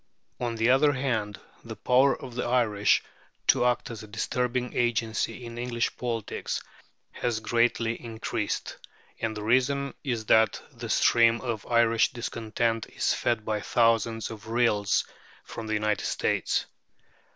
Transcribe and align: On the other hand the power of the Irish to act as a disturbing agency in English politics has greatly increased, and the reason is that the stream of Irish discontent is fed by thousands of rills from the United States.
On 0.39 0.55
the 0.55 0.71
other 0.71 0.93
hand 0.93 1.39
the 1.63 1.75
power 1.75 2.19
of 2.19 2.33
the 2.33 2.43
Irish 2.45 3.03
to 3.45 3.65
act 3.67 3.91
as 3.91 4.01
a 4.01 4.07
disturbing 4.07 4.73
agency 4.75 5.45
in 5.45 5.59
English 5.59 5.95
politics 5.95 6.63
has 7.11 7.39
greatly 7.39 8.03
increased, 8.03 8.77
and 9.19 9.37
the 9.37 9.43
reason 9.43 9.93
is 10.03 10.25
that 10.25 10.59
the 10.71 10.89
stream 10.89 11.39
of 11.41 11.67
Irish 11.71 12.13
discontent 12.13 12.87
is 12.89 13.13
fed 13.13 13.45
by 13.45 13.61
thousands 13.61 14.31
of 14.31 14.47
rills 14.47 15.05
from 15.43 15.67
the 15.67 15.75
United 15.75 16.05
States. 16.07 16.65